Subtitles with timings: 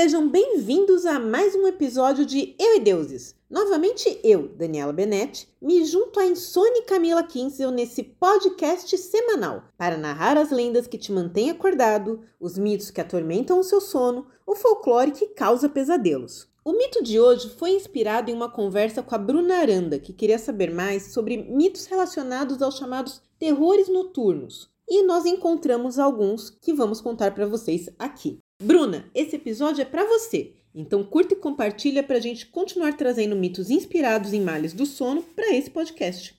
[0.00, 3.34] Sejam bem-vindos a mais um episódio de Eu e Deuses.
[3.50, 10.38] Novamente eu, Daniela Benetti, me junto a Insone Camila Kinsel nesse podcast semanal para narrar
[10.38, 15.10] as lendas que te mantêm acordado, os mitos que atormentam o seu sono, o folclore
[15.10, 16.46] que causa pesadelos.
[16.64, 20.38] O mito de hoje foi inspirado em uma conversa com a Bruna Aranda, que queria
[20.38, 24.70] saber mais sobre mitos relacionados aos chamados terrores noturnos.
[24.88, 28.38] E nós encontramos alguns que vamos contar para vocês aqui.
[28.60, 30.52] Bruna, esse episódio é para você.
[30.74, 35.22] Então curta e compartilha para a gente continuar trazendo mitos inspirados em males do sono
[35.22, 36.37] para esse podcast.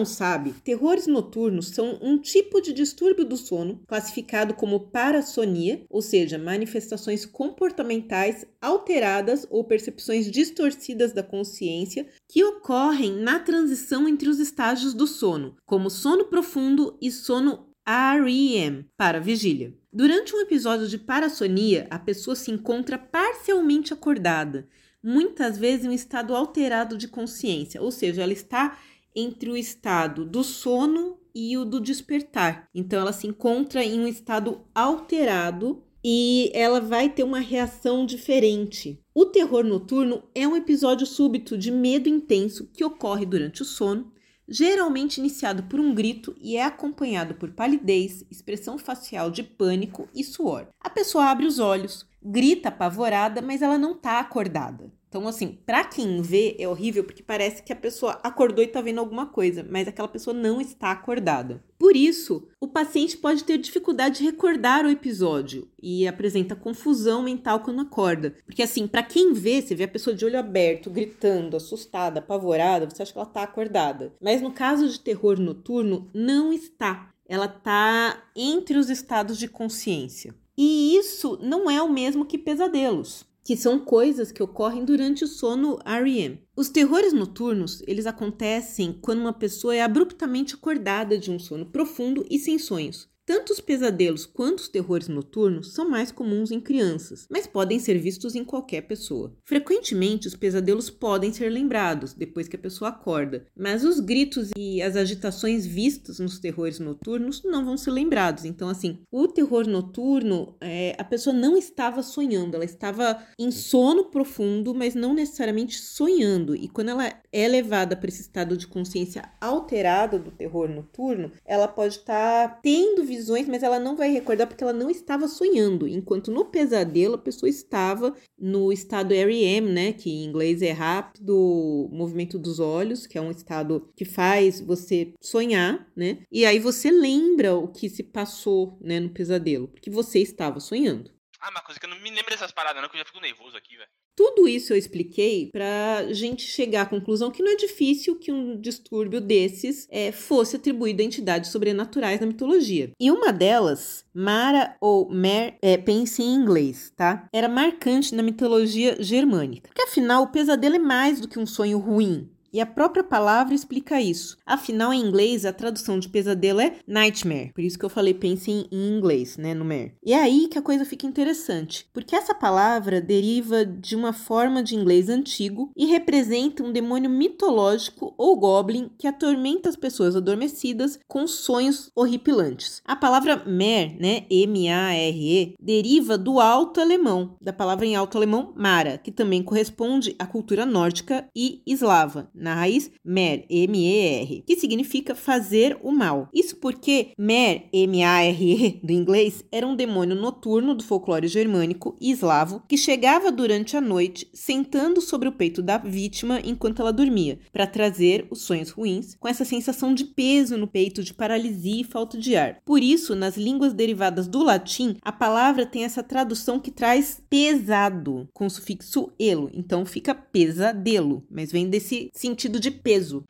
[0.00, 6.00] Não sabe, terrores noturnos são um tipo de distúrbio do sono classificado como parassonia, ou
[6.00, 14.40] seja, manifestações comportamentais alteradas ou percepções distorcidas da consciência que ocorrem na transição entre os
[14.40, 19.74] estágios do sono, como sono profundo e sono REM, para vigília.
[19.92, 24.66] Durante um episódio de parassonia, a pessoa se encontra parcialmente acordada,
[25.02, 28.78] muitas vezes em um estado alterado de consciência, ou seja, ela está
[29.14, 32.68] entre o estado do sono e o do despertar.
[32.74, 38.98] Então, ela se encontra em um estado alterado e ela vai ter uma reação diferente.
[39.14, 44.12] O terror noturno é um episódio súbito de medo intenso que ocorre durante o sono,
[44.48, 50.24] geralmente iniciado por um grito e é acompanhado por palidez, expressão facial de pânico e
[50.24, 50.68] suor.
[50.80, 54.92] A pessoa abre os olhos, grita apavorada, mas ela não está acordada.
[55.10, 58.80] Então, assim, para quem vê é horrível porque parece que a pessoa acordou e tá
[58.80, 61.64] vendo alguma coisa, mas aquela pessoa não está acordada.
[61.76, 67.58] Por isso, o paciente pode ter dificuldade de recordar o episódio e apresenta confusão mental
[67.58, 68.36] quando acorda.
[68.46, 72.88] Porque, assim, para quem vê, você vê a pessoa de olho aberto, gritando, assustada, apavorada,
[72.88, 74.14] você acha que ela tá acordada.
[74.22, 77.10] Mas no caso de terror noturno, não está.
[77.26, 80.34] Ela tá entre os estados de consciência.
[80.62, 85.26] E isso não é o mesmo que pesadelos que são coisas que ocorrem durante o
[85.26, 86.38] sono REM.
[86.54, 92.24] Os terrores noturnos, eles acontecem quando uma pessoa é abruptamente acordada de um sono profundo
[92.30, 93.08] e sem sonhos.
[93.30, 97.96] Tanto os pesadelos quanto os terrores noturnos são mais comuns em crianças, mas podem ser
[97.96, 99.32] vistos em qualquer pessoa.
[99.44, 104.82] Frequentemente, os pesadelos podem ser lembrados depois que a pessoa acorda, mas os gritos e
[104.82, 108.44] as agitações vistas nos terrores noturnos não vão ser lembrados.
[108.44, 114.06] Então, assim, o terror noturno, é, a pessoa não estava sonhando, ela estava em sono
[114.06, 116.56] profundo, mas não necessariamente sonhando.
[116.56, 121.68] E quando ela é levada para esse estado de consciência alterado do terror noturno, ela
[121.68, 125.28] pode estar tá tendo visões visões, mas ela não vai recordar porque ela não estava
[125.28, 130.72] sonhando, enquanto no pesadelo a pessoa estava no estado REM, né, que em inglês é
[130.72, 136.22] rápido movimento dos olhos, que é um estado que faz você sonhar, né?
[136.32, 141.10] E aí você lembra o que se passou, né, no pesadelo, porque você estava sonhando.
[141.40, 143.20] Ah, uma coisa que eu não me lembro dessas paradas, não, que eu já fico
[143.20, 143.88] nervoso aqui, velho.
[144.20, 148.60] Tudo isso eu expliquei para gente chegar à conclusão que não é difícil que um
[148.60, 152.90] distúrbio desses é, fosse atribuído a entidades sobrenaturais na mitologia.
[153.00, 157.30] E uma delas, Mara ou Mer, é, pense em inglês, tá?
[157.32, 159.70] Era marcante na mitologia germânica.
[159.70, 162.28] Porque afinal, o pesadelo é mais do que um sonho ruim.
[162.52, 164.36] E a própria palavra explica isso.
[164.44, 167.52] Afinal, em inglês, a tradução de pesadelo é nightmare.
[167.52, 169.94] Por isso que eu falei pensem em inglês, né, no mer.
[170.04, 174.62] E é aí que a coisa fica interessante, porque essa palavra deriva de uma forma
[174.62, 180.98] de inglês antigo e representa um demônio mitológico ou goblin que atormenta as pessoas adormecidas
[181.06, 182.82] com sonhos horripilantes.
[182.84, 188.98] A palavra mer, né, M-A-R-E, deriva do alto alemão, da palavra em alto alemão mara,
[188.98, 195.78] que também corresponde à cultura nórdica e eslava na raiz mer, M-E-R, que significa fazer
[195.82, 196.28] o mal.
[196.34, 202.62] Isso porque mer, M-A-R-E, do inglês, era um demônio noturno do folclore germânico e eslavo
[202.66, 207.66] que chegava durante a noite sentando sobre o peito da vítima enquanto ela dormia, para
[207.66, 212.18] trazer os sonhos ruins, com essa sensação de peso no peito, de paralisia e falta
[212.18, 212.60] de ar.
[212.64, 218.28] Por isso, nas línguas derivadas do latim, a palavra tem essa tradução que traz pesado,
[218.32, 223.24] com o sufixo elo, então fica pesadelo, mas vem desse sentido de peso.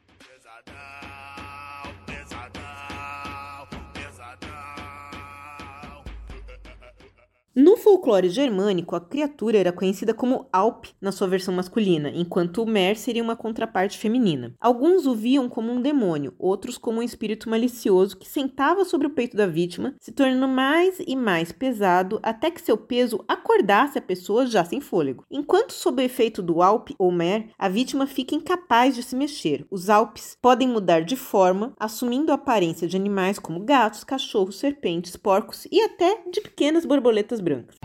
[7.52, 12.66] No folclore germânico, a criatura era conhecida como Alp na sua versão masculina, enquanto o
[12.66, 14.54] Mer seria uma contraparte feminina.
[14.60, 19.10] Alguns o viam como um demônio, outros como um espírito malicioso que sentava sobre o
[19.10, 24.02] peito da vítima, se tornando mais e mais pesado até que seu peso acordasse a
[24.02, 25.24] pessoa já sem fôlego.
[25.28, 29.66] Enquanto sob o efeito do Alp ou Mer, a vítima fica incapaz de se mexer.
[29.68, 35.16] Os Alpes podem mudar de forma, assumindo a aparência de animais como gatos, cachorros, serpentes,
[35.16, 37.79] porcos e até de pequenas borboletas Сбербанк.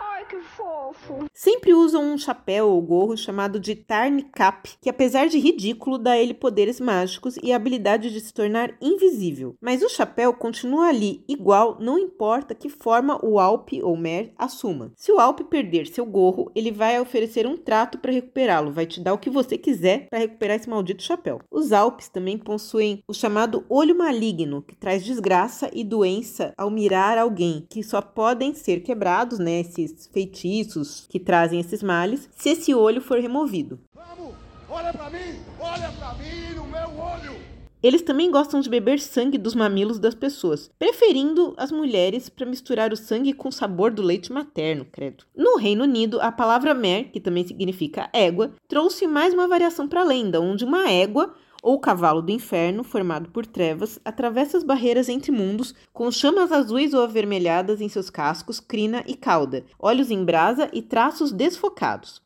[0.86, 1.26] Fofo.
[1.34, 6.12] Sempre usam um chapéu ou gorro chamado de Tarn Cap, que apesar de ridículo, dá
[6.12, 9.56] a ele poderes mágicos e a habilidade de se tornar invisível.
[9.60, 14.92] Mas o chapéu continua ali, igual, não importa que forma o Alp ou Mer assuma.
[14.96, 19.02] Se o Alp perder seu gorro, ele vai oferecer um trato para recuperá-lo, vai te
[19.02, 21.40] dar o que você quiser para recuperar esse maldito chapéu.
[21.50, 27.18] Os Alpes também possuem o chamado olho maligno, que traz desgraça e doença ao mirar
[27.18, 30.75] alguém, que só podem ser quebrados, né, esses feitiços
[31.10, 33.80] que trazem esses males, se esse olho for removido.
[33.94, 34.34] Vamos!
[34.70, 35.40] Olha mim!
[35.60, 37.56] Olha mim no meu olho!
[37.86, 42.92] Eles também gostam de beber sangue dos mamilos das pessoas, preferindo as mulheres para misturar
[42.92, 45.24] o sangue com o sabor do leite materno, credo.
[45.36, 50.02] No Reino Unido, a palavra mer, que também significa égua, trouxe mais uma variação para
[50.02, 55.10] a lenda, onde uma égua ou cavalo do inferno, formado por trevas, atravessa as barreiras
[55.10, 60.24] entre mundos com chamas azuis ou avermelhadas em seus cascos, crina e cauda, olhos em
[60.24, 62.25] brasa e traços desfocados.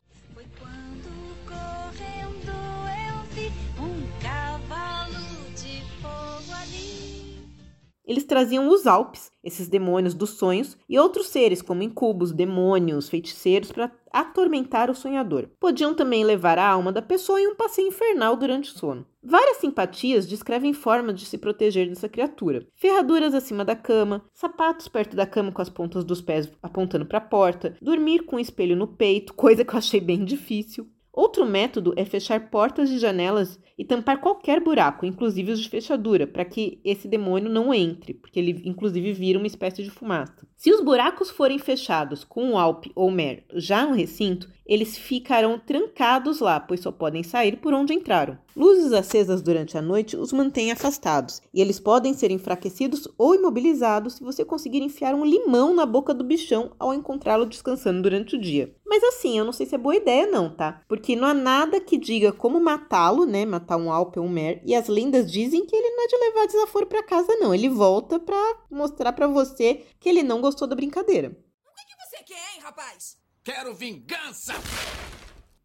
[8.10, 13.72] Eles traziam os Alpes, esses demônios dos sonhos, e outros seres como incubos, demônios, feiticeiros
[13.72, 15.48] para atormentar o sonhador.
[15.60, 19.06] Podiam também levar a alma da pessoa em um passeio infernal durante o sono.
[19.22, 22.66] Várias simpatias descrevem formas de se proteger dessa criatura.
[22.74, 27.20] Ferraduras acima da cama, sapatos perto da cama com as pontas dos pés apontando para
[27.20, 30.90] a porta, dormir com um espelho no peito, coisa que eu achei bem difícil.
[31.20, 36.26] Outro método é fechar portas e janelas e tampar qualquer buraco, inclusive os de fechadura,
[36.26, 40.48] para que esse demônio não entre, porque ele inclusive vira uma espécie de fumaça.
[40.56, 45.58] Se os buracos forem fechados com o Alp ou Mer já no recinto, eles ficarão
[45.58, 48.38] trancados lá, pois só podem sair por onde entraram.
[48.56, 54.14] Luzes acesas durante a noite os mantêm afastados, e eles podem ser enfraquecidos ou imobilizados
[54.14, 58.40] se você conseguir enfiar um limão na boca do bichão ao encontrá-lo descansando durante o
[58.40, 58.76] dia.
[58.90, 60.82] Mas assim, eu não sei se é boa ideia não, tá?
[60.88, 63.46] Porque não há nada que diga como matá-lo, né?
[63.46, 66.18] Matar um Alp ou um Mer, e as lendas dizem que ele não é de
[66.18, 70.68] levar desaforo para casa não, ele volta para mostrar para você que ele não gostou
[70.68, 71.30] da brincadeira.
[71.30, 73.18] O que você quer, hein, rapaz?
[73.44, 74.54] Quero vingança!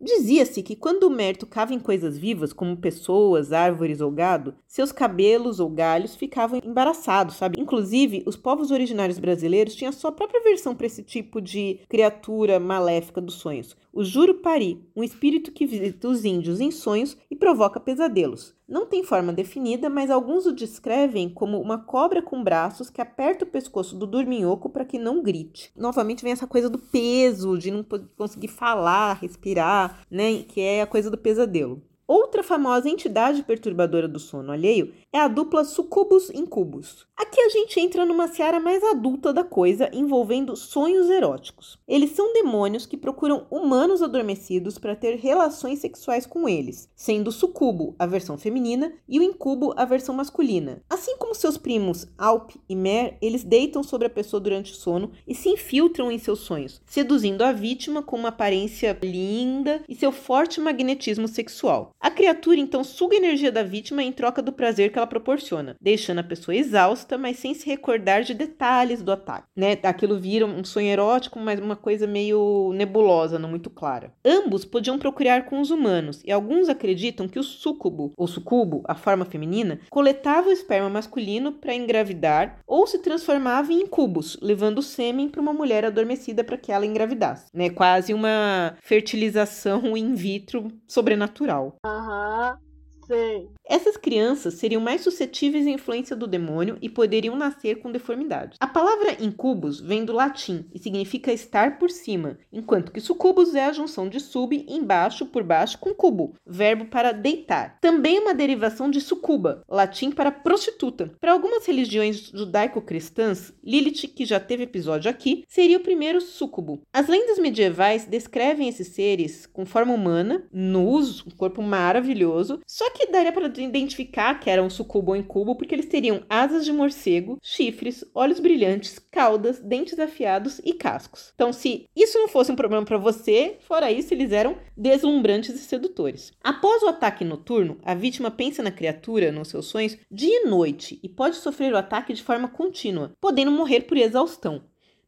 [0.01, 4.93] Dizia-se que quando o Mer tocava em coisas vivas, como pessoas, árvores ou gado, seus
[4.93, 7.61] cabelos ou galhos ficavam embaraçados, sabe?
[7.61, 12.61] Inclusive, os povos originários brasileiros tinham a sua própria versão para esse tipo de criatura
[12.61, 13.77] maléfica dos sonhos.
[13.93, 18.55] O Jurupari, um espírito que visita os índios em sonhos e provoca pesadelos.
[18.67, 23.45] Não tem forma definida, mas alguns o descrevem como uma cobra com braços que aperta
[23.45, 25.71] o pescoço do dorminhoco para que não grite.
[25.77, 27.85] Novamente vem essa coisa do peso, de não
[28.17, 30.43] conseguir falar, respirar, né?
[30.45, 31.83] Que é a coisa do pesadelo.
[32.07, 37.07] Outra famosa entidade perturbadora do sono alheio é a dupla sucubus incubus.
[37.17, 41.79] Aqui a gente entra numa seara mais adulta da coisa, envolvendo sonhos eróticos.
[41.89, 47.33] Eles são demônios que procuram humanos adormecidos para ter relações sexuais com eles, sendo o
[47.33, 50.83] sucubo a versão feminina e o incubo a versão masculina.
[50.91, 55.13] Assim como seus primos Alp e Mer, eles deitam sobre a pessoa durante o sono
[55.27, 60.13] e se infiltram em seus sonhos, seduzindo a vítima com uma aparência linda e seu
[60.13, 61.94] forte magnetismo sexual.
[62.05, 65.75] A criatura então suga a energia da vítima em troca do prazer que ela proporciona,
[65.81, 69.47] deixando a pessoa exausta, mas sem se recordar de detalhes do ataque.
[69.57, 69.79] Né?
[69.83, 74.13] Aquilo vira um sonho erótico, mas uma coisa meio nebulosa, não muito clara.
[74.23, 78.95] Ambos podiam procriar com os humanos, e alguns acreditam que o súcubo, ou sucubo, a
[78.95, 84.83] forma feminina, coletava o esperma masculino para engravidar ou se transformava em incubos, levando o
[84.83, 87.47] sêmen para uma mulher adormecida para que ela engravidasse.
[87.55, 87.71] Né?
[87.71, 91.79] Quase uma fertilização in vitro sobrenatural.
[91.97, 92.59] 啊
[93.07, 93.49] sei.
[93.67, 98.59] Essas crianças seriam mais suscetíveis à influência do demônio e poderiam nascer com deformidades.
[98.61, 103.65] A palavra incubus vem do latim e significa estar por cima, enquanto que sucubus é
[103.65, 107.79] a junção de sub, embaixo, por baixo, com cubo, verbo para deitar.
[107.81, 111.13] Também é uma derivação de sucuba, latim para prostituta.
[111.21, 116.83] Para algumas religiões judaico-cristãs, Lilith, que já teve episódio aqui, seria o primeiro sucubo.
[116.93, 123.11] As lendas medievais descrevem esses seres com forma humana, nus, um corpo maravilhoso, só que
[123.11, 127.39] daria para identificar que era um sucubo ou incubo porque eles teriam asas de morcego,
[127.43, 131.33] chifres, olhos brilhantes, caudas, dentes afiados e cascos.
[131.35, 135.59] Então, se isso não fosse um problema para você, fora isso, eles eram deslumbrantes e
[135.59, 136.33] sedutores.
[136.43, 141.01] Após o ataque noturno, a vítima pensa na criatura nos seus sonhos dia e noite
[141.03, 144.63] e pode sofrer o ataque de forma contínua, podendo morrer por exaustão.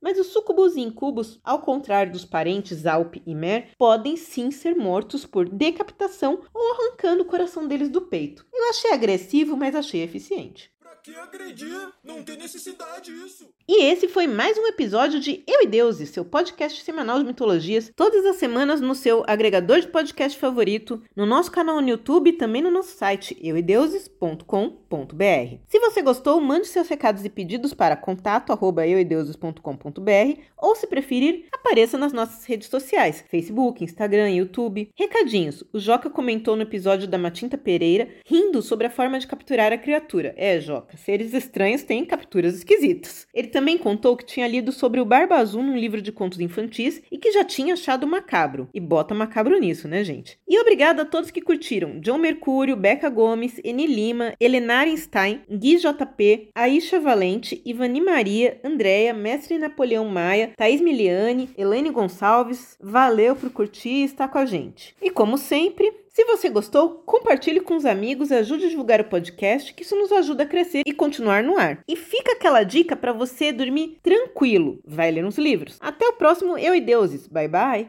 [0.07, 4.77] Mas os sucubus e incubos, ao contrário dos parentes Alp e Mer, podem sim ser
[4.77, 8.47] mortos por decapitação ou arrancando o coração deles do peito.
[8.55, 10.71] Eu achei agressivo, mas achei eficiente.
[11.07, 11.89] Que agredir?
[12.03, 13.49] Não tem necessidade isso.
[13.69, 17.93] E esse foi mais um episódio de Eu e Deuses, seu podcast semanal de mitologias,
[17.95, 22.33] todas as semanas no seu agregador de podcast favorito, no nosso canal no YouTube e
[22.33, 25.61] também no nosso site euideuses.com.br.
[25.69, 32.13] Se você gostou, mande seus recados e pedidos para contato@euideuses.com.br ou se preferir, apareça nas
[32.13, 34.91] nossas redes sociais, Facebook, Instagram, YouTube.
[34.97, 35.63] Recadinhos.
[35.73, 39.79] O Joca comentou no episódio da Matinta Pereira, rindo sobre a forma de capturar a
[39.79, 40.35] criatura.
[40.37, 43.27] É, Joca, seres estranhos têm capturas esquisitas.
[43.33, 47.03] Ele também contou que tinha lido sobre o Barba Azul num livro de contos infantis
[47.11, 48.69] e que já tinha achado macabro.
[48.73, 50.39] E bota macabro nisso, né, gente?
[50.49, 55.77] E obrigado a todos que curtiram: John Mercúrio, Beca Gomes, Eni Lima, Helena Einstein, Gui
[55.77, 62.77] JP, Aisha Valente, Ivani Maria, Andréia, Mestre Napoleão Maia, Thaís Miliane, Elaine Gonçalves.
[62.81, 64.95] Valeu por curtir e estar com a gente.
[65.01, 69.75] E como sempre, se você gostou, compartilhe com os amigos, ajude a divulgar o podcast,
[69.75, 71.81] que isso nos ajuda a crescer e continuar no ar.
[71.87, 74.81] E fica aquela dica para você dormir tranquilo.
[74.83, 75.77] Vai ler uns livros.
[75.79, 77.27] Até o próximo Eu e Deuses.
[77.27, 77.89] Bye bye.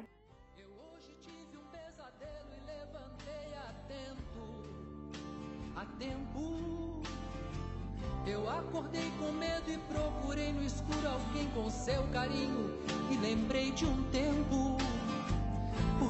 [8.26, 8.30] E.
[8.30, 12.78] Eu acordei com medo e procurei no escuro alguém com seu carinho
[13.10, 14.76] e lembrei de um tempo.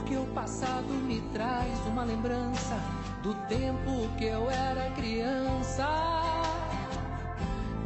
[0.08, 2.80] Porque o passado me traz uma lembrança
[3.22, 5.86] do tempo que eu era criança.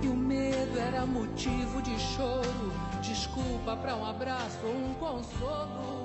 [0.04, 6.01] E o medo era motivo de choro, desculpa para um abraço ou um consolo.